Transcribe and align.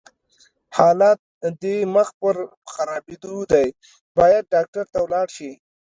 حالت 0.77 1.19
دې 1.61 1.75
مخ 1.95 2.07
پر 2.19 2.35
خرابيدو 2.73 3.35
دی، 3.51 3.67
بايد 4.17 4.43
ډاکټر 4.53 4.85
ته 4.93 4.99
ولاړ 5.05 5.27
شې! 5.35 5.51